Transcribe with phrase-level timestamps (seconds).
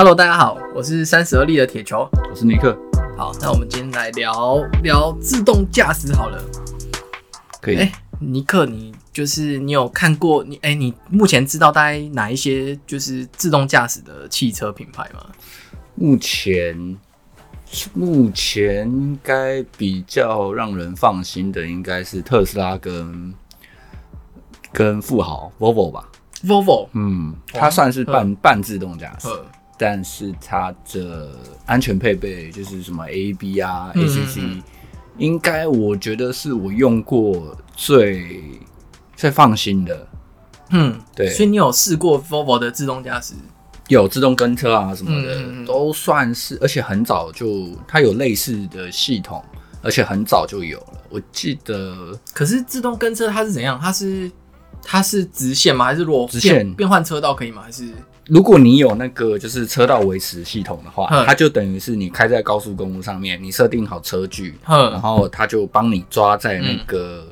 [0.00, 2.74] Hello，大家好，我是三十而立的铁球，我是尼克。
[3.18, 6.42] 好，那我们今天来聊聊自动驾驶好了。
[7.60, 7.76] 可以。
[7.76, 15.20] 哎、欸，尼克，你就是你有看过你哎、欸，你目前知道大概哪一些就是自动驾驶的汽车品牌吗？
[15.96, 16.96] 目前
[17.92, 23.34] 目前应该比较让人放心的，应该是特斯拉跟
[24.72, 26.08] 跟富豪 Volvo 吧。
[26.42, 29.28] Volvo，嗯，它算是半半自动驾驶。
[29.82, 31.30] 但是它的
[31.64, 34.62] 安全配备就是什么 AEB 啊、嗯、ACC，
[35.16, 38.42] 应该我觉得是我用过最
[39.16, 40.06] 最放心的。
[40.68, 41.30] 嗯，对。
[41.30, 43.32] 所以你有试过 Volvo 的自动驾驶？
[43.88, 49.42] 有自动跟车啊什么的，嗯、都算是，而且很早就它有类似的系统，
[49.80, 51.02] 而且很早就有了。
[51.08, 52.20] 我记得。
[52.34, 53.80] 可是自动跟车它是怎样？
[53.80, 54.30] 它是
[54.82, 55.84] 它是直线吗？
[55.84, 56.72] 还是如果直线。
[56.74, 57.62] 变换车道可以吗？
[57.62, 57.88] 还是？
[58.26, 67.26] 如果你有那个就是车道维持系统的话，它就等于是你开在高速公路上面，你设定好车距，然后它就帮你抓在那个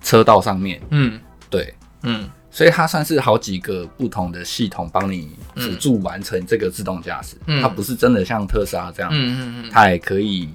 [0.00, 0.80] 车道上面。
[0.90, 1.18] 嗯，
[1.50, 7.36] 对，嗯，所以它算是好几个不同的系统帮你辅助完成这个自动驾驶。
[7.46, 10.48] 嗯，它不是真的像特斯拉这样，嗯嗯嗯，它也可以，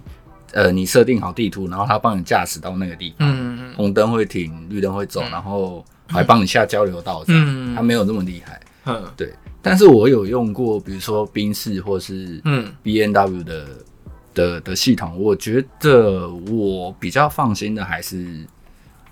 [0.54, 8.62] 呃，你设定好地图，然后它帮你驾驶到那个地方，嗯嗯，红灯会停，绿灯会走，然后还帮你下交流道，这样，它没有那么厉害。
[8.86, 9.34] 嗯，对。
[9.62, 18.46] 但是我有用过，比如说宾士或是嗯 B N W 的、嗯、的的系统，我觉得我比较放心的还是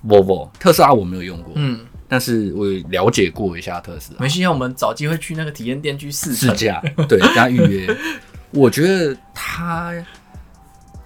[0.05, 0.49] Volvo。
[0.59, 4.15] 特斯拉我没有用过，嗯，但是我了解过一下特斯拉。
[4.15, 7.97] 没关系，我们找机会去那个体验店去试试驾，对，跟他预约。
[8.51, 9.93] 我觉得它。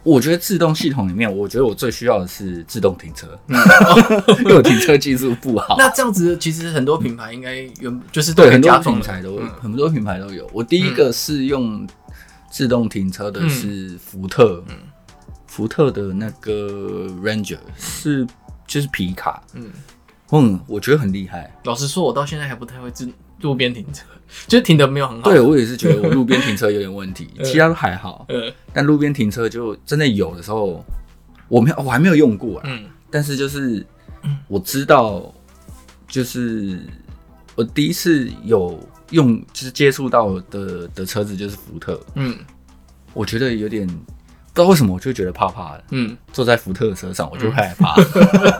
[0.05, 3.57] 我觉得自动系统里面，我觉得我最需要的是自动停车，嗯、
[4.39, 5.75] 因为我停车技术不好。
[5.79, 10.47] 那这样子，其实很多品牌应该有，就是对很多品牌都、嗯、很多品牌都有。
[10.53, 11.87] 我第一个是用
[12.51, 14.75] 自动停车的是福特，嗯、
[15.47, 18.27] 福特的那个 Ranger 是
[18.67, 19.71] 就是皮卡，嗯，
[20.31, 21.51] 嗯，我觉得很厉害。
[21.63, 23.09] 老实说，我到现在还不太会自
[23.45, 24.03] 路边停车。
[24.47, 25.29] 就是停的没有很好。
[25.29, 28.25] 对，我也是觉得我路边停车有点问题， 其他都还好。
[28.27, 30.83] 呃，但路边停车就真的有的时候，
[31.47, 32.59] 我没有，我还没有用过。
[32.65, 33.85] 嗯，但是就是
[34.47, 35.31] 我知道，
[36.07, 36.79] 就是
[37.53, 38.77] 我第一次有
[39.11, 41.97] 用，就是接触到的的车子就是福特。
[42.15, 42.35] 嗯，
[43.13, 45.83] 我觉得有点不知道为什么，我就觉得怕怕的。
[45.91, 47.95] 嗯，坐在福特的车上，我就害怕。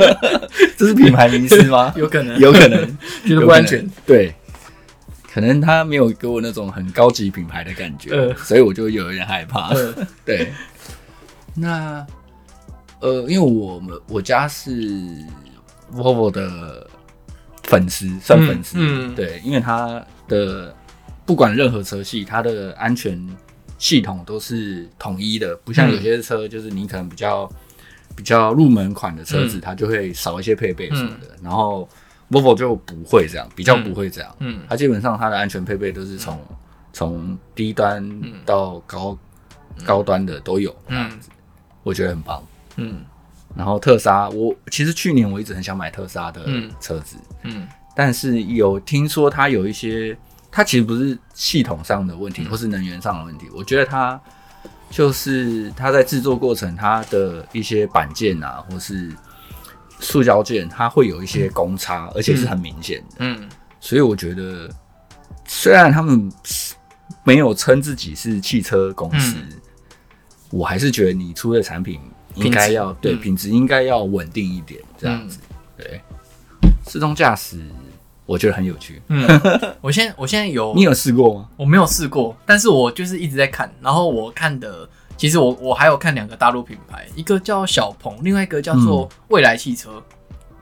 [0.78, 1.92] 这是品牌迷失吗？
[1.98, 3.86] 有可能，有可能觉得不安全。
[4.06, 4.34] 对。
[5.36, 9.68] 可能他没有给我那种很高级品牌的感觉，呃、所以我就有一点害怕。
[9.74, 10.54] 呃、 对，
[11.54, 12.08] 那
[13.02, 14.72] 呃，因为我们我家是
[15.94, 16.90] Volvo 的
[17.64, 18.78] 粉丝，算粉丝。
[18.80, 20.74] 嗯，嗯对，因为它的
[21.26, 23.22] 不管任何车系，它的安全
[23.78, 27.52] 系统都是统一的，不像有些车，就是你可能比较
[28.16, 31.86] 比较入门款的车子，嗯、它就会少一些配备什么的，嗯、然后。
[32.32, 34.36] Volvo 就不会这样，比较不会这样。
[34.40, 36.40] 嗯，它基本上它的安全配备都是从
[36.92, 38.04] 从低端
[38.44, 39.18] 到高
[39.86, 41.30] 高端的都有这样子，
[41.84, 42.44] 我觉得很棒。
[42.78, 43.04] 嗯，
[43.56, 46.46] 然后特斯拉，我其实去年我一直很想买特斯拉的
[46.80, 47.16] 车子。
[47.44, 50.18] 嗯，但是有听说它有一些，
[50.52, 53.48] 它其实不是系统上的问题，或是能源上的问题。
[53.54, 54.20] 我觉得它
[54.90, 59.14] 就是它在制作过程，它的一些板件啊，或是。
[60.00, 63.16] 塑胶件它会有一些公差，嗯、而且是很明显的。
[63.20, 64.70] 嗯，所以我觉得，
[65.48, 66.32] 虽然他们
[67.24, 69.62] 没有称自己是汽车公司，嗯、
[70.52, 72.00] 我还是觉得你出的产品
[72.36, 75.40] 应该要品对品质应该要稳定一点，这样子。
[75.50, 76.02] 嗯、对，
[76.86, 77.62] 自动驾驶
[78.26, 79.02] 我觉得很有趣。
[79.08, 79.28] 嗯，
[79.82, 81.50] 我现在我现在有，你有试过吗？
[81.58, 84.88] 我没有试过，但是我就是一直在看，然后我看的。
[85.18, 90.04] 其实我我还有看两个大陆品牌，一个叫小鹏，另外一个叫做未来汽车。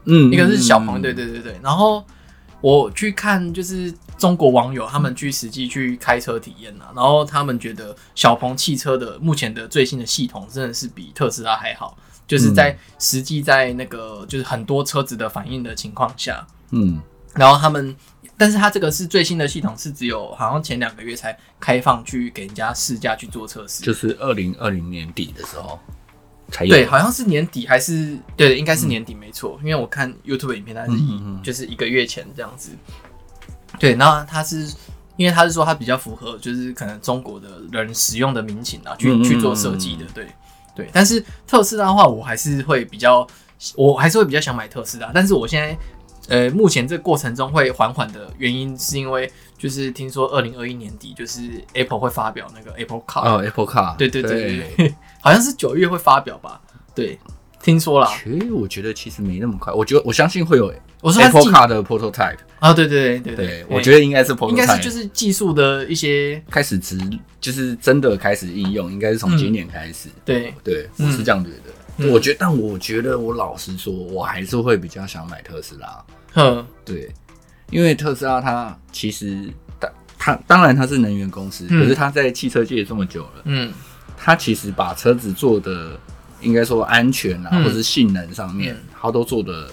[0.05, 1.59] 嗯，一个是小鹏，对对对对。
[1.63, 2.03] 然后
[2.61, 11.97] 我去看，就是中国网友他们去实际去开车体验啊，然后他们觉得小鹏汽车的目前的最新的系统真的是比特斯拉还好，
[12.27, 16.99] 就是在实际在那个就是很多车子的反应的情况下，嗯，
[17.35, 17.95] 然后他们。
[18.35, 25.79] 但是它这个是最新的系统，是只有好像前两个月才开放去给人家试驾去做测试，就是二零二零年底的时候
[26.49, 26.71] 才有。
[26.71, 32.71] 对，好像是年底还是对，应该是年底没错，因为我看 YouTube 影片，它是一就是一个月前这样子。
[33.79, 34.67] 对，然后它是
[35.15, 40.05] 因为它是说它比较符合就是可能中国的人使用的民情啊，去去做设计的。
[40.13, 40.27] 对
[40.75, 43.25] 对，但是特斯拉的话，我还是会比较，
[43.75, 45.77] 我还是会比较想买特斯拉，但是我现在。
[46.29, 51.41] 呃，目前这个过程中会缓缓的原因，是因为就是听说二零二一年底就是
[51.73, 56.61] Apple 会发表那个 Apple Car 哦，Apple Car，对对对 好像是九月会发表吧？
[56.95, 57.19] 对，
[57.61, 58.07] 听说了。
[58.23, 66.97] 其实我觉得其实没那么快，我觉得我相信会有 Apple Car 的 prototype 啊，对对对对我觉得应该是 prototype，应该是就是技术的一些开始值，
[67.41, 70.07] 就是真的开始应用，应该是从今年开始。
[70.23, 71.73] 对对，我是这样觉得。
[71.97, 76.05] 我觉得，但我觉得，我老实说，我还是会比较想买特斯拉。
[76.33, 77.11] 嗯，对，
[77.69, 79.47] 因为特斯拉它其实，
[79.79, 83.71] 它它当然它是能源公司，可是它在汽车界这么久了，嗯，
[84.17, 85.99] 它其实把车子做的，
[86.41, 89.69] 应该说安全啊，或者是性能上面，它都做的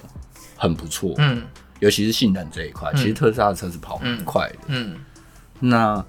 [0.56, 1.14] 很不错。
[1.16, 1.42] 嗯，
[1.78, 4.58] 尤其是性能这一块，其实特斯拉的车子跑很快的。
[4.66, 4.96] 嗯，
[5.58, 6.04] 那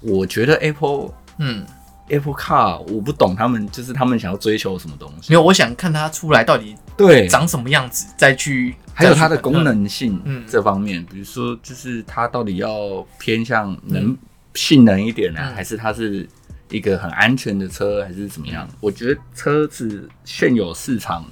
[0.00, 1.66] 我觉得 Apple，嗯。
[2.12, 5.30] Apple Car，我不懂他们，就是他们想要追求什么东西。
[5.30, 14.16] 没有，我想看它出来到底对长什么样子，再去还有它的功能性这方面，比如说就是它到底要偏向能
[14.54, 16.28] 性能一点呢，还是它是
[16.70, 18.68] 一个很安全的车，还是怎么样？
[18.80, 21.24] 我觉得车子现有市场。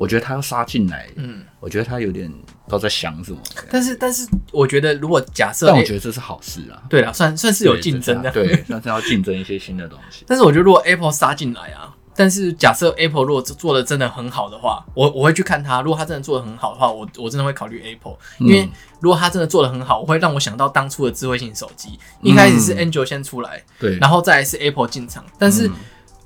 [0.00, 3.38] 我觉得他要杀进来，嗯，我觉得他有点不知道在想什么。
[3.70, 6.80] 但是，但是，我觉得如果假设，但我觉得这是好事啊。
[6.88, 10.24] 对啊，算算是有竞争的，对， 算是要竞争一些新的东西。
[10.26, 15.82] 但是，我觉得如果 Apple 杀进来啊，但是假设 Apple 如果做的真的很好的话，我我会去看它。
[15.82, 18.66] 如果它真的做的很好的话，我我真的会考虑 Apple，因为
[19.00, 25.70] 如果它真的做的很好，我会让我想到当初的智慧型手机，一开始是 Android 先出来，对，然后再来是 Apple 进场，但是。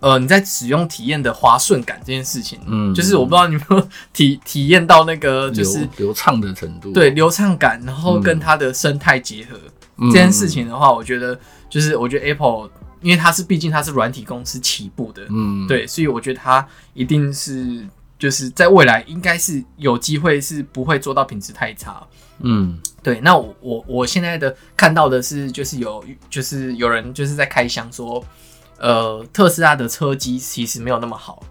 [0.04, 9.58] 呃，你在使用体验的滑顺感这件事情，嗯，就是我不知道你有没有体 体验到那个就是流畅的程度，对，流畅感，然后跟它的生态结合、
[9.96, 11.40] 嗯、这件事情的话，我觉得
[11.70, 12.68] 就是我觉得 Apple，
[13.00, 17.82] 因为它是毕竟它是软体公司起步的，嗯，对，所以我觉得它一定是
[18.18, 22.06] 就是在未来应该是有机会是不会做到品质太差，
[22.40, 23.20] 嗯，对。
[23.22, 28.22] 那我我我现在的看到的是就是有就是有人就是在开箱说。
[28.84, 31.42] 呃，特斯拉的车机其实没有那么好，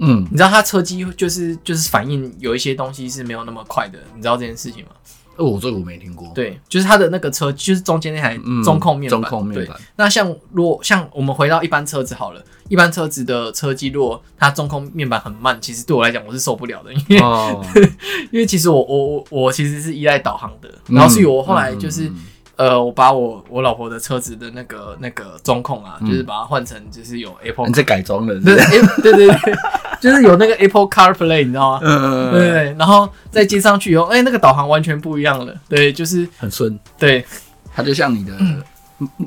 [0.00, 4.90] 嗯，你知道它车机就是就是反应有一些东西是没有那么快的，你知道这件事情吗？
[5.36, 6.30] 哦，我这个我没听过。
[6.34, 9.18] 对，就是它的那个车，就是中间那台中控面板。
[9.18, 9.80] 嗯、中控面板。
[9.96, 17.64] 那像如果像我们回到一般车子好了，一般车子的车机，如果它中控面板很慢，其实对我来讲我是受不了的，因为、哦、
[18.30, 22.08] 因为其实我我我我其实是依赖导航的，然后所以我后来就是。
[22.08, 22.24] 嗯嗯
[22.58, 29.54] 呃，我把我我老婆的车子的那个那个中控啊，嗯、就是把它换成就是有 Apple，你在改装了是是，对对对，
[30.02, 31.80] 就是有那个 Apple CarPlay，你知道吗？
[31.84, 37.24] 嗯嗯嗯，对，然后再接上去以后，哎、欸，那个导航完全不一样了，对，就是很顺，对，
[37.72, 38.60] 它就像你的、嗯、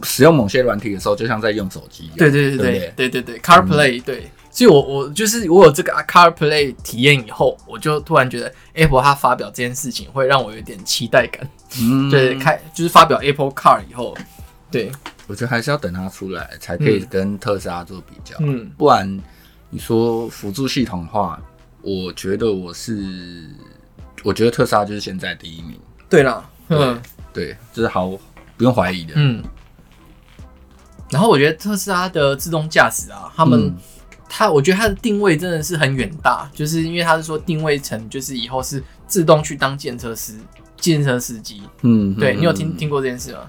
[0.04, 3.22] 使用某些软体的时候，就像在用手机一样，对对对对对对？
[3.22, 4.30] 对，CarPlay，对。
[4.54, 11.50] 所以我，我我就是我有这个 CarPlay 体验以后，我就突然觉得 Apple 它发表这件事情会让我有点期待感。
[11.82, 14.16] 嗯，对，开就是发表 Apple Car 以后，
[14.70, 14.92] 对，
[15.26, 18.36] 我觉得还是要等它出来才可以跟特斯拉做比较。
[18.42, 19.20] 嗯，不然
[19.70, 21.42] 你说辅助系统的话，
[21.82, 23.50] 我觉得我是，
[24.22, 25.80] 我觉得特斯拉就是现在第一名。
[26.10, 27.02] 对啦，嗯，
[27.32, 28.10] 对，这是毫
[28.58, 29.14] 不用怀疑的。
[29.16, 29.42] 嗯。
[31.10, 33.74] 然后我觉得特斯拉的自动驾驶啊，他们。
[34.34, 40.40] 它，我觉得它的定位真的是很远大，就是因为它是说定位成就是以后是自动去当建车司、
[40.78, 41.62] 建车司机。
[41.82, 43.40] 嗯，对，你有听听过这件事吗？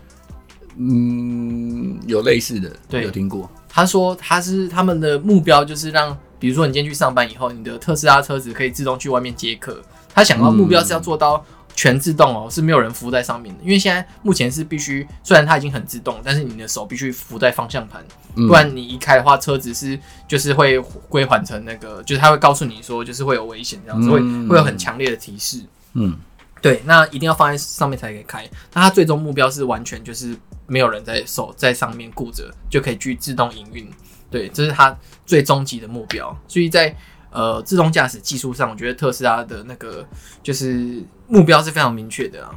[0.77, 3.49] 嗯，有类似的，对，有听过。
[3.69, 9.81] 他说他是他们的目标就是让，比如说你今天去上班以后，你的特斯拉车子可以自动去外面接客。
[10.15, 11.45] 他想要目标是要做到。
[11.75, 19.99] 全自动哦，是没有人扶在上面的，因为现在目前是必须，虽然它已经很自动，但是你的手必须扶在方向盘，不然你一开的话，车子是
[20.29, 25.63] 就是会归还成那个，就是它会告诉你说，就是会有危险这样子，会会有很强烈的提示。
[25.95, 26.17] 嗯，
[26.61, 28.49] 对，那一定要放在上面才可以开。
[28.73, 30.37] 那它最终目标是完全就是
[30.67, 33.89] 没有人在手在上面顾着，就可以去自动营运。
[34.31, 36.35] 对，这是它最终极的目标。
[36.49, 36.97] 所以在
[37.33, 40.07] 呃，自动驾驶技术上，我觉得特斯拉的那个
[40.43, 42.55] 就是目标是非常明确的啊。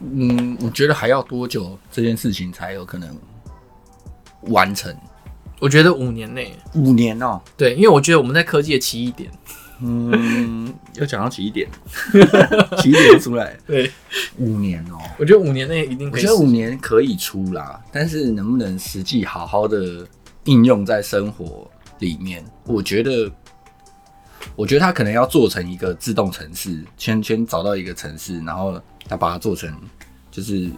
[0.00, 3.18] 嗯，我觉得还要多久这件事情才有可能
[4.42, 4.94] 完成？
[5.58, 6.56] 我觉得五年内。
[6.74, 7.40] 五年哦？
[7.56, 9.30] 对，因为我觉得我们在科技的奇异点。
[9.80, 11.68] 嗯， 要讲到奇异点，
[12.78, 13.58] 奇异点出来。
[13.66, 13.90] 对，
[14.38, 14.98] 五年哦。
[15.18, 16.22] 我觉得五年内一定可以。
[16.22, 20.06] 我觉得五年可以出啦，但是能不能实际好好的
[20.44, 21.68] 应用在生活
[21.98, 22.44] 里面？
[22.64, 23.28] 我觉得。
[24.54, 29.72] 我觉得它可能要做成一个自动城市，先先找到一个城市，然后他把它做成，
[30.30, 30.70] 就是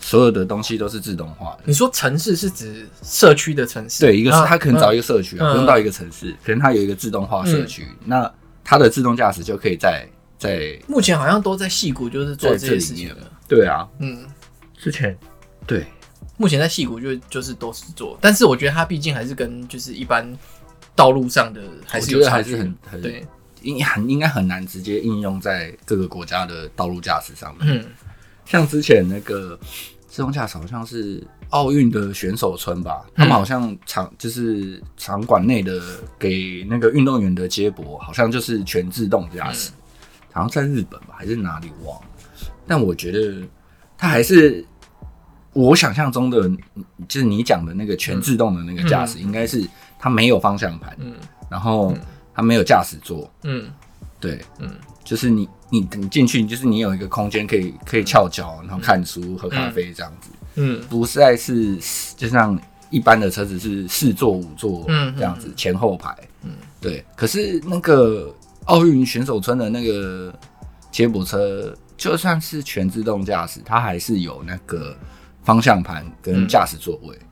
[0.00, 1.64] 所有的东西都是自动化的。
[1.64, 4.00] 你说城市是指社区的城市？
[4.00, 13.16] 对，一个是它可能找一个社区，啊，不用到一个城市，可能它有一个自动化社区，嗯，那它的自动驾驶就可以在在目前好像都在戏谷，就是做这些事情了。
[13.48, 14.26] 对啊，嗯，
[14.76, 15.16] 之前。
[15.64, 15.86] 对，
[16.36, 20.26] 目前在戏谷就就是都是做，但是我觉得它毕竟还是跟就是一般
[20.94, 23.26] 道路上的还是有还是很很对，
[23.62, 27.66] 应很应该很难直接应用在各个国家的道路驾驶上面。
[27.68, 27.84] 嗯，
[28.44, 29.58] 像之前那个
[30.08, 31.22] 自动驾驶好像是。
[31.52, 35.78] 奥运的选手村吧，他们好像场就是场馆内的
[36.18, 39.76] 给那个运动员的接驳，好像就是全自动驾驶，嗯、
[40.32, 42.06] 好像在日本吧，还是哪里忘了。
[42.66, 43.46] 但我觉得
[43.98, 44.64] 它还是
[45.52, 46.50] 我想象中的，
[47.06, 49.62] 就是你讲的那个全自动的那个驾驶，应该是
[50.02, 51.14] 它没有方向盘，嗯，
[51.48, 51.96] 然后
[52.34, 53.70] 它没有驾驶座，嗯，
[54.18, 54.68] 对，嗯，
[55.04, 60.30] 就是你你你进去，就是你有一个空间可以可以翘脚，然后看书、喝咖啡这样子。
[60.56, 61.78] 嗯，不再是
[62.16, 64.84] 就像一般的车子是四座五座
[65.16, 67.04] 这样子前后排，嗯，对。
[67.14, 70.34] 可是那个奥运选手村的那个
[70.90, 74.96] 接驳车，就算是全自动驾驶，它还是有那个
[75.44, 77.16] 方向盘跟驾驶座位。
[77.20, 77.31] 嗯，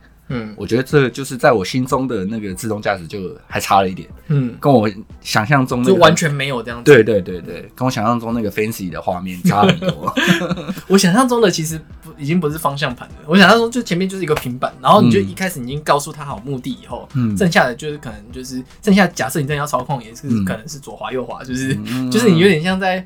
[0.57, 4.09] 我觉得这个就是在我心中的那个自动驾驶就还差了一点。
[4.29, 4.89] 嗯，跟我
[5.21, 6.85] 想象中的就完全没有这样子。
[6.85, 10.15] 对对对对，跟我想象中那个 fancy 的画面差很多。
[10.87, 21.75] 我想象中的其实不已经不是方向盘了，我想象中就前面就是一个平板，然后你就一开始你已经告诉他好目的以后，嗯，剩下的就是可能就是剩下假设你真的要操控也是可能是左滑右滑，就是
[22.11, 23.05] 就是你有点像在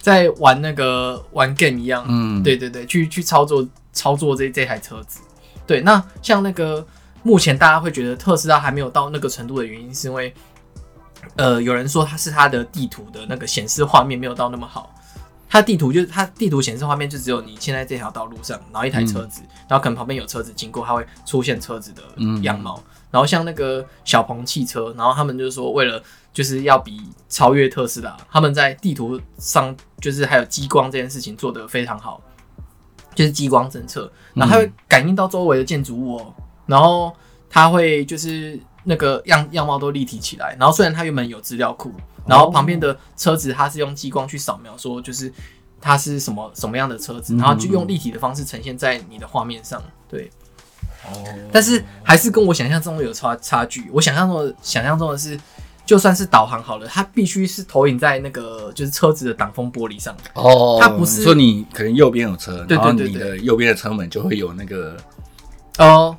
[0.00, 2.04] 在玩那个玩 game 一样。
[2.08, 5.20] 嗯，对对对，去去操作操作这这台车子。
[5.66, 6.86] 对，那像那个
[7.22, 10.32] 目前大家会觉得特斯拉还没有到那个程度的原因，是因为，
[11.36, 14.94] 呃，有人说它是它的地图的那个显示画面没有到那么好。
[15.48, 22.02] 它地图就是它地图显示画面就只有你现在这条道路上，然后一台车子，嗯、然后可能旁边有车子经过，它会出现车子的
[22.42, 22.82] 样貌。
[22.84, 32.20] 嗯、然后像那个小鹏汽车，然后他们就是说为了就是要比超越特斯拉，他们在地图上就是还有激光这件事情做得非常好。
[33.16, 36.34] 就是激光侦测，然后它会感应到周围的建筑物哦，
[36.66, 37.12] 然后
[37.50, 41.90] 它会就是那个样样貌都立体起来，然后虽然它原本有资料库，
[42.26, 45.32] 然后旁边的车子它是用激光去扫描，说就是
[45.80, 50.30] 它是什么什么样的车子，然后就用立体的方式呈现在你的画面上，对，
[51.06, 55.40] 哦，但是还是跟我想象中的有差差距，我想象中的想象中的是。
[55.86, 60.14] 就算是导航好了，它必须是投影在那个就是车子的挡风玻璃上。
[60.34, 64.96] 哦，它不是说你可能右边有车，对对对对，然后你的右边的车门就会有那个
[65.78, 66.14] 哦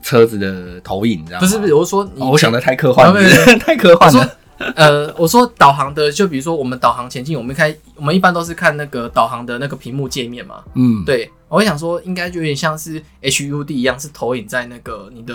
[0.00, 1.40] 车子的投影，这样。
[1.40, 3.20] 不是不是，我说你、哦、我想的太科幻了，
[3.58, 4.36] 太科幻了。
[4.76, 10.62] 呃，我说导航的，就比如说我们导航前进，我们开，我们一般都是看那个导航的那个屏幕界面嘛。
[10.74, 11.28] 嗯，对。
[11.54, 15.34] 我想说应该就有点像是 hud 一样是投影在那个你的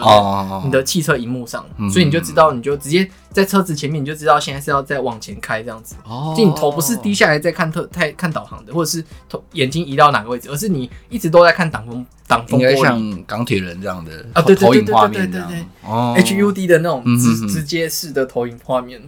[0.66, 6.34] 你的汽车荧幕上所以你就知道你就直接在车子前面你就知道现在是要再往前开这样子哦。
[6.38, 19.02] 就你头不是低下来再看特太看导航的或者是头眼睛移到哪个位置而是你一直都在看挡风挡风玻璃像钢铁人这样的啊对投影画面对对对 hud 的那种直直接式的投影画面。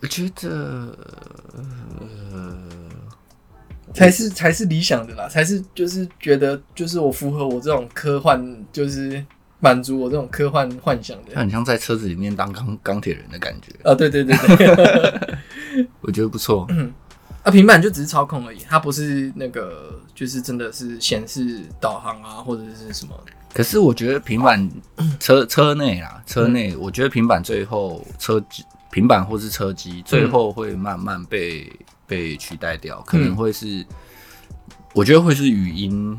[0.00, 0.96] 我觉得
[1.56, 2.54] 呃
[3.94, 9.24] 才是才是理想的啦，才是就是觉得就是我符合我这种科幻，就是
[9.60, 13.94] 满足我这种科幻幻想的，很像在车子里面当钢钢铁人的感觉啊！
[13.94, 16.66] 对对对对， 我觉得不错。
[16.68, 16.92] 嗯，
[17.42, 23.12] 啊，平板就只是操控而已，它不是那个，就是真的是显示导航啊，或者是什么。
[23.52, 24.70] 可是我觉得平板
[25.18, 31.72] 车车内啊，车内，我觉得平板最后车机平板或是车机最后会慢慢被。
[32.08, 33.86] 被取代掉，可能会是，嗯、
[34.94, 36.18] 我觉得会是语音，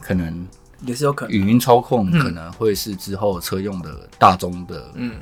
[0.00, 0.46] 可能
[0.86, 1.34] 也是有可能。
[1.34, 5.16] 语音操控，可能会是之后车用的大宗的嗯。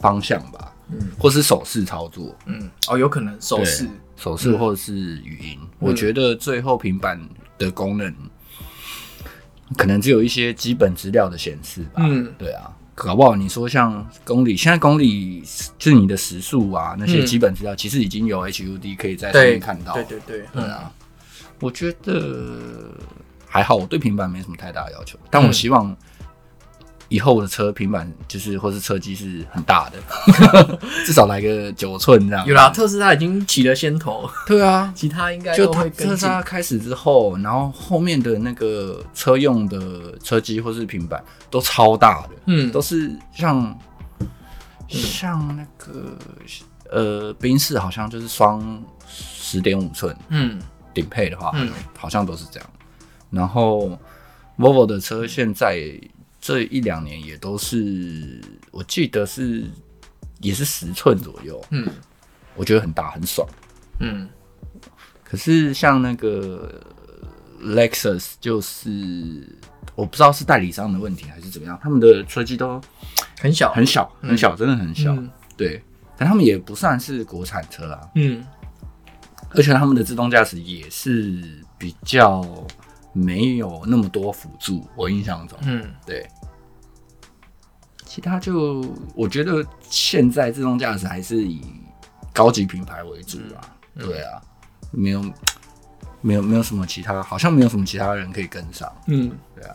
[0.00, 3.88] 方向吧，嗯，或是手势操作，嗯，哦，有可能手势。
[4.14, 7.20] 手势或者是语音，嗯、我觉得最后平板
[7.58, 8.14] 的功能
[9.76, 12.70] 可能只有一些基本资料的显示吧，嗯，对啊。
[13.06, 15.42] 搞不好你说像公里，现在公里
[15.78, 19.94] 就是你的时速啊，那些基本资料其实已经有 HUD 可以在上面看到。
[19.94, 20.92] 对对对，对啊，
[21.60, 22.90] 我觉得
[23.46, 25.96] 还好，我对平板没什么太大的要求，但我希望。
[27.08, 32.46] 以后的车平板就是或是车机是很大的， 至少来个九寸这样。
[32.46, 34.28] 有啦，特斯拉已经起了先头。
[34.46, 43.78] 对啊，其他应该就特斯拉开始之后，然后后面的那个车用的车机或是平板都超大的，嗯，都是像
[44.86, 46.18] 像那个
[46.90, 50.58] 呃宾士好像就是双十点五寸，嗯，
[50.92, 52.70] 顶配的话，嗯，好像都是这样。
[53.30, 53.98] 然后
[54.58, 55.98] Volvo 的车现在。
[56.48, 58.40] 这一两年也都是，
[58.70, 59.66] 我记得是
[60.40, 61.86] 也是十寸左右，嗯，
[62.56, 63.46] 我觉得很大很爽，
[64.00, 64.26] 嗯，
[65.22, 66.82] 可是像那个
[67.60, 69.46] Lexus，就是
[69.94, 72.80] 我不知道是代理商的问题还是怎么样，他们的车机都
[73.38, 75.12] 很小，很小，很小，真的很小。
[75.12, 75.82] 嗯、对，
[76.16, 78.00] 但他们也不算是国产车啊。
[78.14, 78.42] 嗯，
[79.50, 82.42] 而且他们的自动驾驶也是比较
[83.12, 86.26] 没有那么多辅助，我印象中，嗯，对。
[88.08, 88.82] 其他就
[89.14, 91.60] 我觉得现在自动驾驶还是以
[92.32, 93.60] 高级品牌为主啊，
[93.96, 94.40] 嗯、对啊，
[94.90, 95.22] 没有
[96.22, 99.74] 没有没有什么其他，好像没有什么其他人可以跟上，嗯，对啊。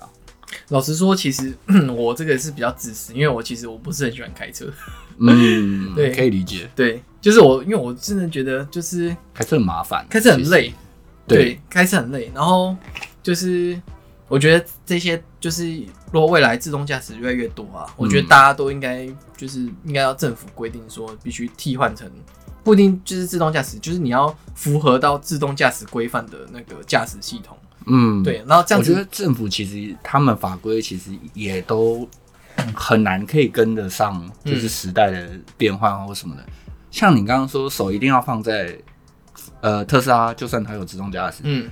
[0.69, 1.55] 老实说，其实
[1.95, 4.65] 我这个是比较自私，因为我其实我不是很喜欢开车，
[5.19, 10.73] 嗯， 对，可以理解，对，就是我因为我真的觉得就是开车很麻烦，开车很累，
[11.27, 12.75] 对，对，开车很累，然后
[13.21, 13.79] 就是。
[14.29, 15.77] 我觉得这些就是，
[16.13, 22.09] 如果未来自动驾驶越来越多啊，我觉得大家都应该就是应该要政府规定说必须替换成
[22.63, 27.57] 不一定就是自动驾驶，就是你要符合到自动驾驶规范的那个驾驶系统。
[27.87, 28.41] 嗯，对。
[28.47, 32.07] 然后这样子，我觉得政府其实他们法规其实也都
[32.73, 36.41] 很难可以跟得上，就是时代的变换或什么的。
[36.43, 36.53] 嗯、
[36.89, 38.79] 像你刚刚说手一定要放在
[39.59, 41.69] 呃特斯拉，就算它有自动驾驶，嗯。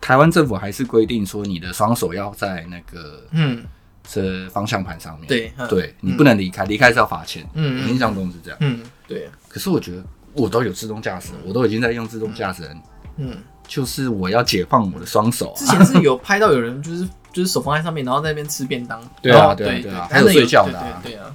[0.00, 3.62] 台湾政府还是规定说，你的双手要在那个嗯，
[4.02, 5.28] 这方向盘上面。
[5.28, 7.46] 对，对你不能离开，离开是要罚钱。
[7.52, 8.58] 嗯，印象中是这样。
[8.62, 9.28] 嗯，对。
[9.48, 10.02] 可是我觉得
[10.32, 12.74] 我都有自动驾驶，我都已经在用自动驾驶了。
[13.18, 13.36] 嗯，
[13.68, 15.52] 就是我要解放我的双手。
[15.54, 19.00] 之前是有拍到有人就是就是手放在上面，然后在那边吃便当。
[19.20, 21.00] 对啊，对对啊，还有睡觉的。
[21.02, 21.30] 对啊。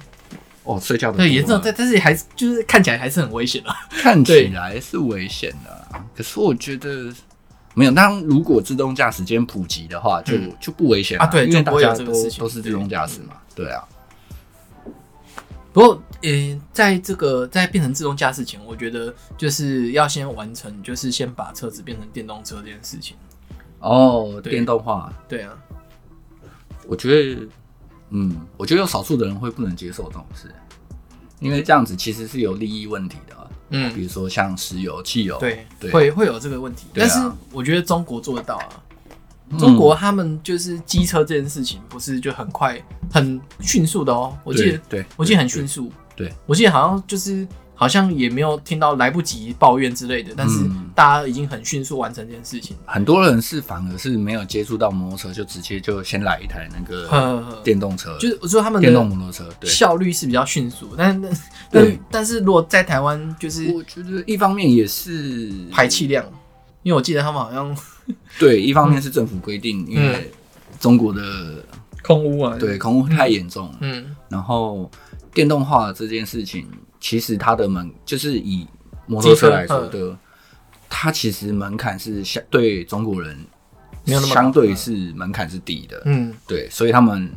[0.64, 1.18] 哦，睡觉的。
[1.18, 3.72] 对，也是，但但是还是就是看起来还是很危险的。
[3.90, 7.12] 看起来是危险的，可是我觉得。
[7.78, 11.26] 没有，当如果自动驾驶间普及的话，就就不危险啊。
[11.26, 13.34] 对，因为大家都都是自动驾驶嘛。
[13.54, 13.84] 对啊。
[15.74, 23.14] 不过，呃，在这个在变成自动驾驶前，我觉得就是要先完成，就是先把车子变成电动车这件事情。
[23.80, 25.12] 哦，电动化。
[25.28, 25.52] 对啊。
[26.86, 27.46] 我觉得，
[28.08, 30.50] 嗯，我觉得有少数的人会不能接受这种事，
[31.40, 33.36] 因为这样子其实是有利益问题的。
[33.70, 36.86] 嗯，比如说像石油、汽油，对，对，会会有这个问题。
[36.94, 37.18] 但是
[37.52, 38.68] 我觉得中国做得到啊。
[39.58, 44.36] 中国他们就是机车这件事情，不是就很快、很迅速的哦。
[44.42, 45.90] 我记得，对，我记得很迅速。
[46.16, 47.46] 对，我记得好像就是。
[47.78, 52.74] 好像也没有听到来不及抱怨之类的，但是大家已经很迅速完成这件事情。
[52.86, 59.68] 很多人是反而是没有接触到摩托车，就直接就先来一台那个电动车，就是我说他们的电动摩托车对。
[59.68, 61.32] 效率是比较迅速，但但
[61.70, 66.24] 但但是如果在台湾，就是我觉得一方面也是排气量，
[66.82, 67.76] 因为我记得他们好像
[68.40, 70.32] 对，一方面是政府规定，因为
[70.80, 71.22] 中国的
[72.02, 74.90] 空污啊，对空污太严重，嗯，然后
[75.34, 76.66] 电动化这件事情。
[77.08, 78.66] 其实它的门就是以
[79.06, 80.18] 摩托车来说的，
[80.88, 83.38] 它其实门槛是相对中国人
[84.28, 87.30] 相对是门槛是低的，嗯，对，所以他们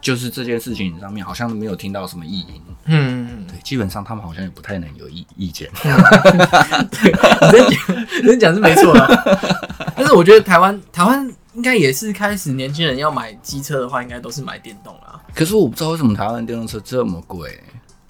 [0.00, 3.28] 就是这件事情上面好像没有听到什么异音，嗯。
[3.30, 5.70] 嗯，对，基本上他们好像也不太能有意意见，
[6.90, 9.38] 对，你讲你讲是没错的，
[9.96, 15.22] 但是我觉得台湾台湾应该也是开始年轻人要买机车的话，应该都是买电动啦。
[15.32, 17.62] 可是我不知道为什么台湾电动车这么贵。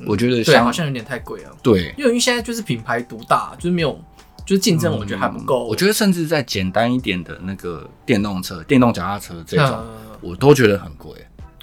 [0.06, 1.50] 我觉得对，好像有点太贵了。
[1.62, 3.98] 对，因为现在就是品牌独大，就是没有，
[4.44, 5.66] 就是竞争，我觉得还不够。
[5.66, 9.84] 我觉得甚至在简单一点的那个电动车、电动脚踏车这种，
[10.20, 11.12] 我都觉得很贵。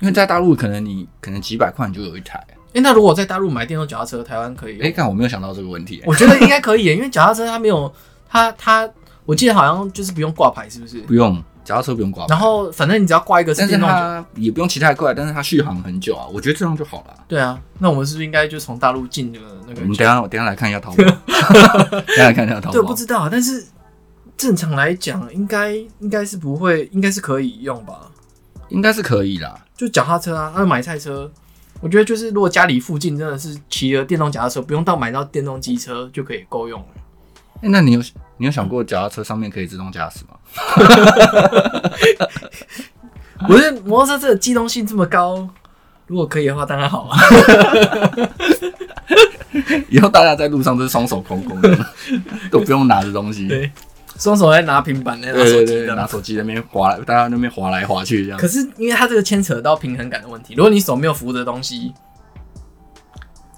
[0.01, 2.41] 因为在大陆，可能你可能几百块你就有一台。
[2.73, 4.79] 哎，那如果在大陆买电动脚踏车，台湾可以？
[4.79, 6.01] 哎，看我没有想到这个问题。
[6.05, 7.91] 我觉得应该可以，因为脚踏车它没有，
[8.29, 8.89] 它它，
[9.25, 11.01] 我记得好像就是不用挂牌，是不是？
[11.01, 11.43] 不用。
[11.63, 17.13] 脚踏车不用挂，然后反正你只要挂一个，但是它也不用骑太快，但是它续航很久啊，我觉得这样就好了。
[17.27, 19.81] 对啊，那我们是不是应该就从大陆进那个那个？
[19.81, 21.03] 我们等下我等下来看一下淘宝，
[21.91, 22.71] 等下来看一下淘宝。
[22.71, 23.65] 对，不知道，但是
[24.35, 28.09] 正常来讲，应该应该是不会，应该是可以用吧？
[28.69, 29.65] 应该是可以啦。
[29.75, 31.31] 就脚踏车啊，还有买菜车，
[31.81, 36.87] 我觉得就是如果家里附近真的是骑了电动脚踏车，不用到买到电动机车就可以够用了。
[37.61, 38.01] 哎、欸，那你有
[38.37, 40.37] 你有想过脚踏车上面可以自动驾驶吗？
[43.49, 45.47] 我觉得摩托车这个机动性这么高，
[46.07, 47.19] 如果可以的话，当然好啊。
[49.89, 51.77] 以后大家在路上都是双手空空的，
[52.49, 53.69] 都不用拿着东西，对，
[54.17, 58.39] 双手在拿平板，那拿手机，拿手机那边滑，大家那边滑来滑去这样。
[58.39, 61.91] 可是因为它这个牵扯到平衡感的问题，如果你手没有扶着东西，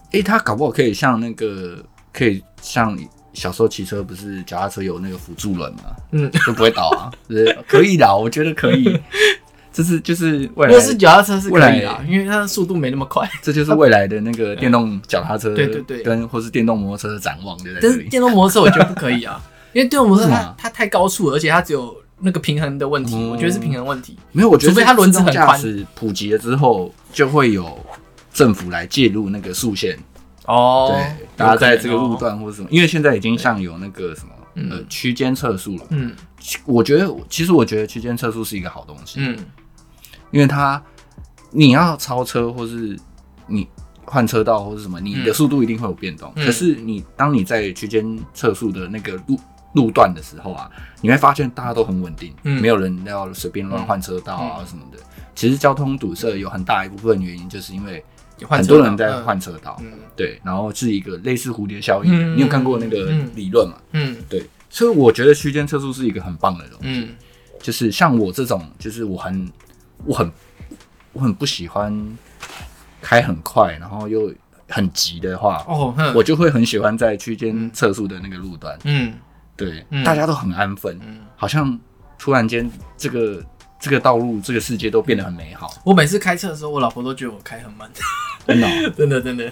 [0.06, 2.98] 哎、欸，它搞不好可以像那个，可以像。
[3.34, 5.84] 小时候骑车不是脚踏车有那个辅助轮嘛？
[6.12, 9.00] 嗯，就不会倒啊， 是可以的，我觉得可以。
[9.74, 13.26] 这是就是未来，如果是脚踏车是可以的，因为它的速度没那么快。
[13.42, 17.90] 这就是未来的那个电动脚踏车，对对对，跟或是电动摩托车的展望，对不对？
[17.90, 19.42] 但是电动摩托车我觉得不可以啊，
[19.72, 24.18] 因为电动摩托车它它太高速了，而且它只有那个平衡的问题，我觉得是平衡问题。
[24.34, 25.88] 没有，我觉得除非它轮子很宽。
[25.96, 27.80] 普及了之后，就会有
[28.34, 29.98] 政府来介入那个速限
[30.52, 34.32] 哦，对，大家在这个路段或者什么，因为现在已经像有那个什么。
[34.54, 35.86] 呃，区间测速了。
[35.92, 36.14] 嗯，
[36.66, 39.22] 我觉得，其实我觉得区间测速是一个好东西。
[39.22, 39.38] 嗯，
[40.30, 40.84] 因为它
[41.52, 43.00] 你要超车，或是
[43.48, 43.66] 你
[44.04, 46.34] 换车道，或是什么，你的速度一定会有变动。
[46.36, 49.40] 可是你当你在区间测速的那个路
[49.72, 54.98] 路段的时候啊，你会发现大家都很稳定，没有人要随便乱换车道啊什么的。
[55.34, 58.04] 其实交通堵塞有很大一部分原因，就是因为
[58.48, 59.82] 很多人在换车道。
[60.16, 63.78] 对，然后是一个类似蝴蝶效应，嗯、你有看过那个理论吗？
[63.94, 67.00] 嗯，对，所以我觉得区间测速是一个很棒的东西。
[67.02, 67.10] 嗯，
[67.60, 69.52] 就是像我这种，就是我很
[70.06, 70.32] 我很
[71.14, 72.18] 我很不喜欢
[73.02, 74.32] 开很快，然后又
[74.68, 78.78] 很急的话，哦，我就会很喜欢在区间测速的那个路段。
[78.84, 79.14] 嗯，
[79.56, 81.80] 对，嗯、大家都很安分，嗯、好像
[82.20, 83.44] 突然间这个
[83.80, 85.74] 这个道路这个世界都变得很美好。
[85.84, 87.90] 我每次开车的时候，我老婆都觉得我开很慢，
[88.48, 89.52] 真的、哦， 真的，真的。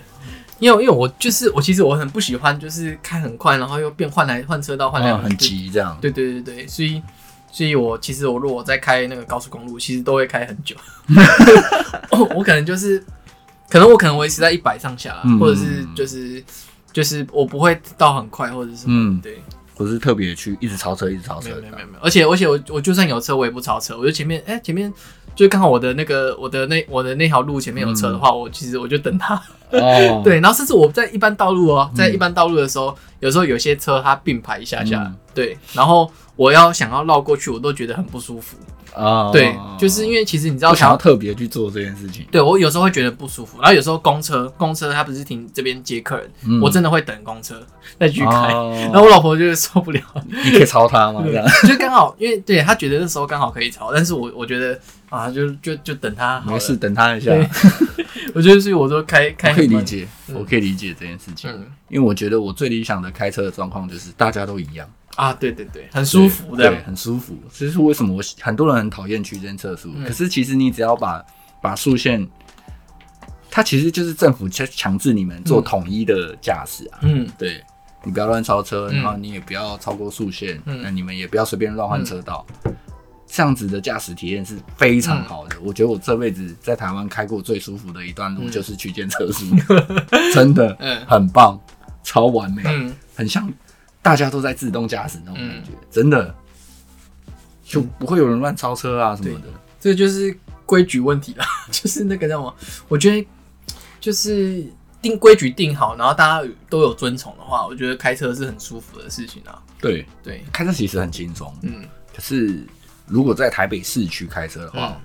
[0.59, 5.97] 因为因为我就是我其实我很不喜欢就是开很快，然后又变换来换车道换来很急这样。
[6.01, 7.01] 对对对对，所以
[7.49, 10.75] 所以我其实我如果在开那个高速公路，其实都会开很久。
[12.35, 13.01] 我可能就是
[13.69, 16.43] 可能我可能维持在一百上下，或者是就是
[16.91, 19.17] 就是我不会到很快或者是什么。
[19.23, 19.41] 对，
[19.75, 21.47] 不是特别去一直超车一直超车。
[21.51, 24.93] 没有没有没有，而且而且我我就算有车我也不超车，我就前面哎前面
[25.39, 29.41] 就刚好我的那个我的那我的那条路前面有车的话，我其实我就等他。
[29.71, 38.57] 哦， 对，然后甚至我在一般道路哦，在一般道路的时候，有时候有些车它并排一下下，对，然后我要想要绕过去，我都觉得很不舒服
[38.95, 39.31] 啊。
[39.31, 43.59] 对，就是因为其实你知道，想要特别去做这件事情，对我有时候会觉得不舒服。
[43.59, 47.55] 然后有时候公车，公车它不是停这边接客人，我真的会等公车
[47.99, 48.31] 再去开。
[48.91, 51.21] 然后我老婆就受不了，你可以超他吗？
[51.25, 54.79] 这样就刚好，因为对他觉得那时候刚好可以超，但是我我觉得
[55.09, 57.31] 啊，就就就等他，没事，等他一下。
[58.39, 61.51] 我觉得是，我都开开，可以理解，我可以理解这件事情，
[61.89, 64.89] 因为我觉得我最理想的开车的状况就是大家都一样。
[65.17, 67.37] 啊，对对对，很舒服的，对，很舒服。
[67.53, 71.21] 这是为什么我很多人很讨厌区间测速，可是其实你只要把
[71.61, 72.25] 把速限，
[73.51, 77.61] 它其实就是政府强强制你们做统一的驾驶啊，嗯，对，
[78.05, 82.47] 你不要乱超车，然后你也不要超过速限，那你们也不要随便乱换车道。
[83.31, 91.59] 这样子的驾驶体验是非常好的，嗯、我觉得我这辈子在台湾开过最舒服的一段路就是区间测速，嗯、 真的，嗯，很棒，
[92.03, 93.47] 超完美，嗯，很像
[94.01, 96.35] 大家都在自动驾驶那种感觉，嗯、真的。
[97.63, 99.45] 就不会有人乱超车啊什么的。
[99.79, 102.55] 这就是规矩问题啦， 就是那个叫什么？
[102.87, 103.27] 我觉得
[103.99, 104.65] 就是
[105.03, 109.61] 定规矩定好，然后大家都有遵从的话，我觉得开车是很舒服的事情啊。
[109.79, 110.03] 对。
[110.23, 112.65] 对，开车其实很轻松，嗯，可是。
[113.09, 115.01] 如果在台北市区开车的话，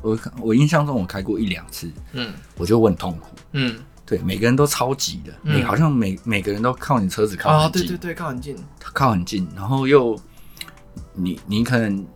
[0.00, 10.16] 我我印象中我开过一两次，嗯，我就很痛苦，嗯，对，每个人都超级的，你好像每每个人都靠你车子靠很近，对对对，靠很近，靠很近，然后又
[11.14, 12.06] 你你可能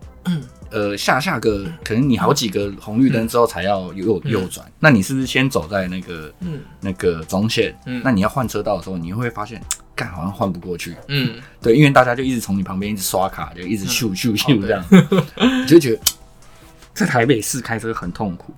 [0.73, 6.59] 呃下下个可能你好几个红绿灯之后才要右右转，那你是不是先走在那个嗯。
[6.81, 7.73] 那个中线？
[7.85, 9.61] 嗯，那你要换车道的时候，你会发现。
[9.95, 14.83] 干好像换不过去，嗯， 对，因为大家就一直从你旁边一直刷卡，就一直咻咻咻这样，
[15.61, 16.01] 你就觉得
[16.95, 18.55] 在台北市开车很痛苦，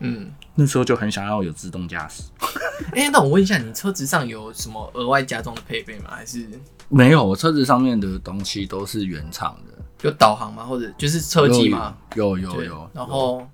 [0.00, 2.22] 嗯，那时候就很想要有自动驾驶。
[2.94, 6.10] 哎，那我问一下，你车子上有什么额外加装的配备吗？
[6.10, 6.46] 还是
[6.88, 7.24] 没有？
[7.24, 10.64] 我车子上面的东西都是原厂的，有导航吗？
[10.64, 11.96] 或者就是车机吗？
[12.14, 13.46] 有有有，然后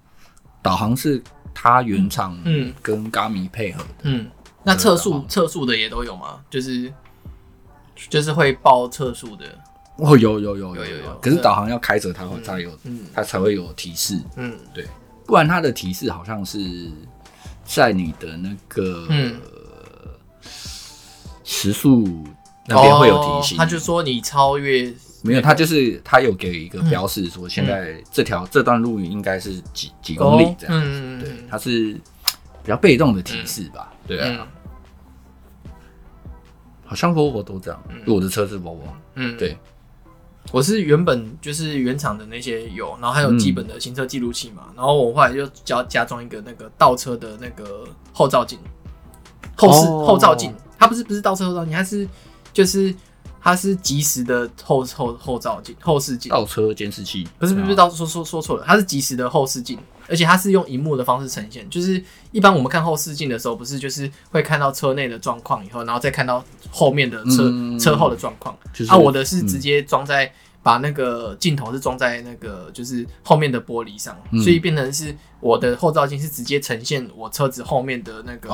[0.63, 4.27] 导航是它原厂，嗯，跟 Garmin 配合的，嗯，
[4.63, 6.41] 那测速测速的也都有吗？
[6.51, 6.93] 就是。
[8.11, 9.47] 就是会报测速的
[9.99, 12.69] 哦，有有有有有有，可是导航要开着它会才有，
[13.15, 14.85] 它才会有提示，嗯，对，
[15.27, 16.91] 不然它的提示好像是
[17.65, 19.09] 在你的那个
[21.43, 22.25] 时速
[22.67, 31.93] 那边会有提醒，他就说你超越没有，他就是他有给一个标示说现在这条这段路应该是几几公里这样子，对，它是
[32.63, 34.47] 比较被动的提示吧，对啊。
[36.87, 38.83] 好像 Volvo 都这样，我的车是 Volvo。
[39.15, 39.57] 嗯，对，
[40.53, 48.59] 我是原本就是原厂的那些有，然后还有基本的行车记录器嘛，然后我后来就加加装一个那个倒车的那个后照镜，
[49.57, 52.09] 后视后照镜，它不是不是倒车后照镜，它是
[52.53, 52.95] 就是
[53.41, 57.27] 它是及时的后后后照镜、后视镜、倒车监视器。
[57.39, 61.69] 不是不是不是，倒说说说错了，它是及时的后视镜，而且它是用荧幕的方式呈现。
[61.71, 68.57] 就是一般我们看后视镜的时候，不是就是会看到车内的状况以后，然后再看到后面的车、嗯、车后的状况。
[68.73, 70.33] 就是、啊，我的是直接装在。
[70.65, 78.49] 把那个镜头是装在那个就是后面的玻璃上，嗯、所以变成是我的后照镜是直接呈现我车子后面的那个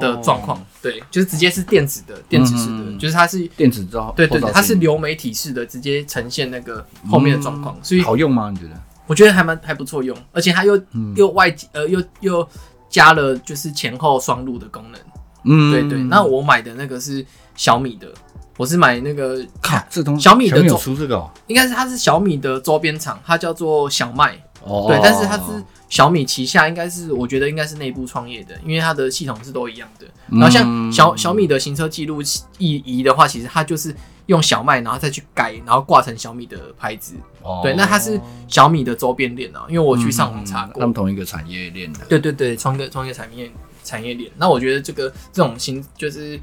[0.00, 8.50] 的状况，对，就是直接是电子的电子式的，嗯、就是它是电子照，对对对，它是流媒体式的，直接呈现那个后面的状况，所以好用吗？
[8.50, 8.70] 你觉得？
[9.06, 12.48] 我觉得还蛮还不错用，而且它又、嗯、又外呃又又
[12.88, 15.00] 加了就是前后双录的功能，
[15.44, 18.08] 嗯，对对，那我买的那个是小米的。
[18.56, 25.42] 我是买那个，看这东西，小米的有出这个，应该是它是小米的周边厂，它叫做小麦，哦，对，但是它是
[25.88, 30.06] 小米旗下，应该是我觉得应该是内部创业的，因为它的系统是都一样的。
[30.30, 32.22] 然后像小小米的行车记录
[32.58, 33.92] 仪仪的话，其实它就是
[34.26, 37.14] 用小麦，然后再去改，然后挂成小米的牌子。
[37.42, 42.00] 哦，对，那它是小米的周边链啊，因为我去上网查过，他们同一个产业链的。
[42.08, 43.50] 对对对，创个创业产业
[43.82, 44.30] 产业链。
[44.36, 46.38] 那我觉得这个这种新就是。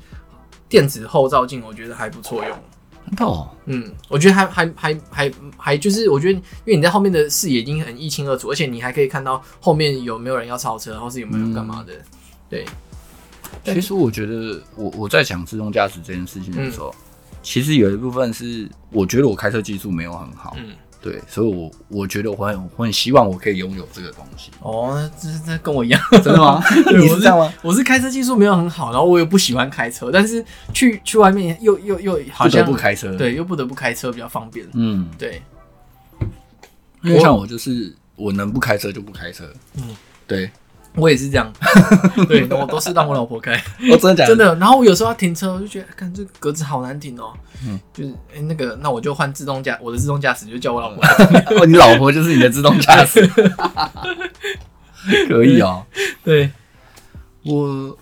[0.71, 11.91] 电子后照镜我觉得还不错用，哦，嗯，我觉得还还还还还就是我觉得，因为你在后面的视野已经很一清二楚，而且你还可以看到后面有没有人要超车，或是有没有干嘛的。
[11.93, 12.05] 嗯、
[12.49, 12.65] 对，
[13.65, 16.95] 其实我觉得我我在讲自动驾驶这件事情的时候，嗯、
[17.41, 20.55] 其实有一部分是我觉得我开车技术没有很好。
[20.57, 20.73] 嗯
[21.03, 24.51] 对，所以我，我我觉得我很我很希望我可以拥有这个东西。
[24.59, 26.63] 哦，这这跟我一样，真的吗？
[26.95, 27.51] 你是这样吗？
[27.63, 34.63] 我是开车技术没有很好，然后我又不喜欢开车，但是去去外面又又又好像不不开车，对，又不得不开车比较方便。
[34.73, 35.41] 嗯，对。
[37.01, 39.51] 因为像我就是我能不开车就不开车。
[39.77, 39.95] 嗯，
[40.27, 40.51] 对。
[40.95, 41.51] 我也是这样，
[42.27, 43.53] 对，我都是让我老婆开。
[43.89, 44.27] 我真的假的？
[44.27, 44.53] 真的。
[44.55, 47.33] 然后我有时候要停车，我就觉得，看这个格子好难停哦。
[47.65, 51.45] 嗯，就是哎、欸，那个，那我就换自动驾，我的自动驾驶就叫我老婆来。
[51.55, 53.25] 哦，你老婆就是你的自动驾驶，
[55.29, 55.85] 可以哦。
[56.23, 56.51] 对，
[57.43, 57.97] 我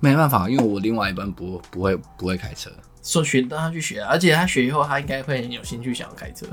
[0.00, 2.70] 没办法，因为我另外一半不不会不会开车，
[3.02, 6.46] 说学让他去学，而且他学以后，他应该会很有兴趣想要开车。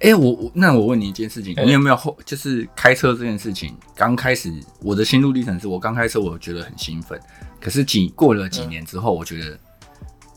[0.00, 3.74] 哎、欸，我我那我问你一件事情，欸、你有没有后就是开车这件事情？
[3.96, 7.18] 刚开始我的心路历程是我刚开车，我觉得很兴奋，
[7.60, 9.58] 可是几过了几年之后，我觉得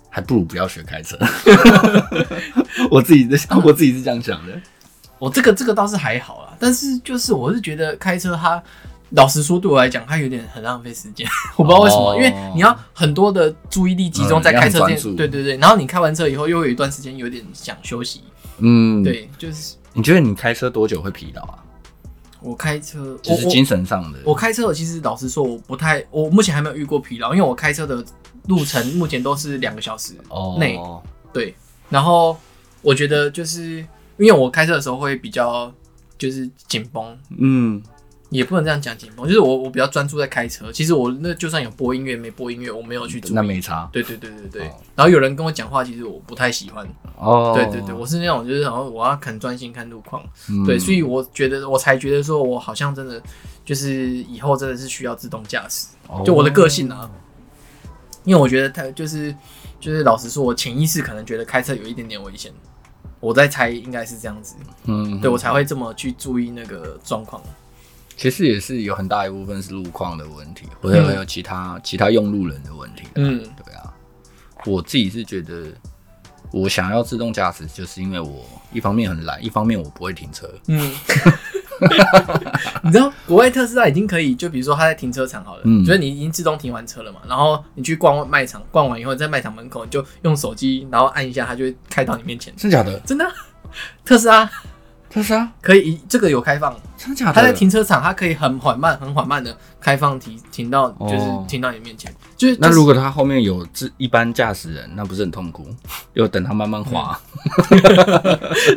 [0.09, 1.15] 还不如不要学开车。
[2.89, 4.59] 我自己的我自己是这样想的。
[5.19, 8.61] 我这个这个倒是还好啦，但是就是我是觉得开车它
[9.11, 11.27] 老实说对我来讲，它有点很浪费时间。
[11.55, 18.23] 我不知道为什么，哦、因为你要很多的注意力集中在开车这对对对，然后你开完车以后又有一段时间有点想休息。
[18.61, 21.57] 嗯，对，就是你觉得你开车多久会疲劳啊？
[22.39, 24.19] 我开车就是精神上的。
[24.23, 28.03] 我，我开车，我其实老实说，我不太，我目前还没有遇过疲劳，因为我开车的
[28.47, 30.13] 路程目前都是两个小时
[30.57, 30.75] 内。
[30.77, 31.53] 哦，对，
[31.89, 32.37] 然后
[32.81, 33.77] 我觉得就是
[34.17, 35.71] 因为我开车的时候会比较
[36.17, 37.81] 就是紧绷，嗯。
[38.31, 40.71] 也不能这样讲紧绷，就是我我比较专注在开车。
[40.71, 43.31] 其实我那就算有播音乐没播音乐，我没有去注意。
[43.33, 43.89] 那没差。
[43.91, 44.67] 对对对对对。
[44.69, 46.87] 哦、然后有人跟我讲话，其实我不太喜欢。
[47.17, 47.51] 哦。
[47.53, 50.23] 对对对，我是那种就是然后我要很专心看路况。
[50.49, 53.21] 嗯、对，所以我觉得我才觉得说我好像真的
[53.65, 55.87] 就是以后真的是需要自动驾驶。
[56.07, 57.11] 哦、就我的个性啊，
[58.23, 59.35] 因为我觉得他就是
[59.77, 62.49] 就是老实说，我潜意识可能觉得开车有一点点危险。
[63.19, 64.55] 我在猜应该是这样子。
[64.85, 65.19] 嗯。
[65.19, 67.43] 对我才会这么去注意那个状况。
[68.21, 73.07] 其实也是有很大一部分是路况的问题，或者还有其他、嗯、其他用路人的问题。
[73.15, 73.91] 嗯，对啊，
[74.67, 75.65] 我自己是觉得，
[76.51, 80.47] 我想要自动驾驶，就是因为我一方面很懒，一方面我不会停车。
[80.67, 80.93] 嗯，
[82.83, 92.53] 你知道国外特斯拉已经可以，就比如说他在停车场好了，嗯，觉得你已经自动停完车了嘛，然后你去逛卖场，逛完以后在卖场门口你就用手机，然后按一下，它就会开到你面前。
[92.55, 92.99] 真假的？
[92.99, 93.25] 真的，
[94.05, 94.47] 特斯拉。
[95.11, 97.33] 特斯拉可以，这个有开放，真的假的？
[97.33, 102.13] 它在停车场，它可以很缓慢、很缓慢的开放停停到，就是停到你面前。
[102.37, 105.67] 就是那如果他后面有自一般驾驶人，那不是很痛苦？
[106.15, 107.19] 要等他慢慢滑。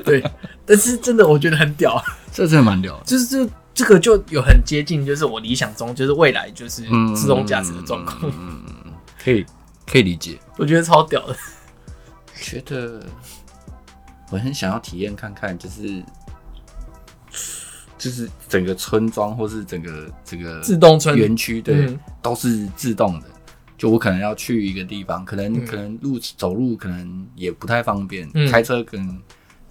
[0.04, 0.28] 对，
[0.66, 3.00] 但是真的我觉得很屌，这真的蛮屌。
[3.06, 6.82] 就是这这个就有很接近，就是我理想中就是未来就是
[7.14, 8.18] 自动驾驶的状况。
[8.24, 8.92] 嗯嗯，
[9.22, 9.46] 可以
[9.86, 11.36] 可以理解，我觉得超屌的。
[12.34, 13.00] 觉得
[14.30, 16.02] 我很想要体验看看，就是。
[18.04, 23.26] 就是整个村庄，或是整个这个自动村园区，对，嗯、都是自动的。
[23.78, 29.18] 就我可能要去一个地方，可能、嗯、可能路走路可能也不太方便，嗯、开车可能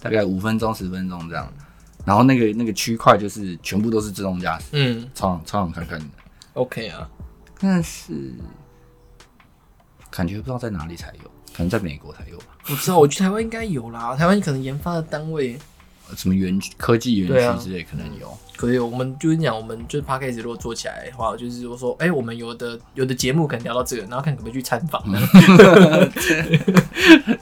[0.00, 1.48] 大概五分钟十分钟这样。
[2.04, 6.06] 然后那个那个区块就是全部都是自动驾驶，嗯，超好超好看看的。
[6.54, 7.08] OK 啊，
[7.60, 8.34] 但是
[10.10, 11.30] 感觉不知道在哪里才有。
[11.56, 12.46] 可能在美国才有吧。
[12.68, 14.16] 我知道，我去台湾应该有啦。
[14.16, 15.56] 台湾可能研发的单位，
[16.16, 18.36] 什么园科技园区之类，可能有。
[18.56, 25.02] 可以，我们就是讲，我们就是 p a c k a g e 如果做起来的话，就是我说，哎、欸，我们有的有的节目可能聊到这个，然后看可不可以去参访，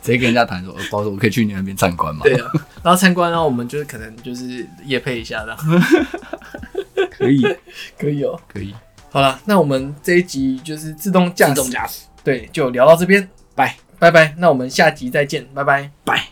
[0.00, 2.22] 直接跟人家谈说，不好意思，我可以去你那边参观吗？
[2.24, 2.50] 对啊，
[2.82, 5.54] 然后参观，然后我们就是可能就是夜配一下的，
[7.10, 7.42] 可以，
[7.98, 8.74] 可以哦、喔，可以。
[9.10, 13.76] 好了，那我们这一集就是自动驾驶，自动驾驶，对，就聊到这边，拜。
[13.98, 14.34] 拜拜。
[14.38, 15.90] 那我们下集再见，拜拜。
[16.04, 16.31] 拜。